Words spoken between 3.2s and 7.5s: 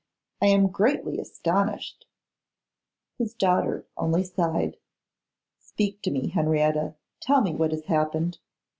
daughter only sighed. 'Speak to me, Henrietta. Tell